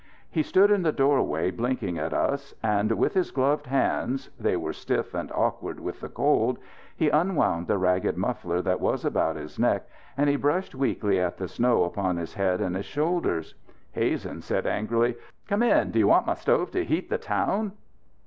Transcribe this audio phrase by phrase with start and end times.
[0.31, 4.73] He stood in the doorway blinking at us; and with his gloved hands they were
[4.73, 6.57] stiff and awkward with the cold
[6.95, 9.87] he unwound the ragged muffler that was about his neck
[10.17, 13.53] and he brushed weakly at the snow upon his head and his shoulders.
[13.91, 15.13] Hazen said angrily:
[15.47, 15.91] "Come in!
[15.91, 17.73] Do you want my stove to heat the town?"